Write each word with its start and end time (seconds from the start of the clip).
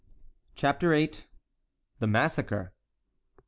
CHAPTER 0.55 0.89
VIII. 0.95 1.11
THE 1.99 2.07
MASSACRE. 2.07 2.73